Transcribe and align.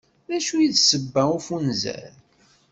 D 0.29 0.31
acu 0.37 0.55
i 0.65 0.67
d 0.73 0.75
ssebba 0.79 1.23
n 1.25 1.33
ufunzer? 1.37 2.11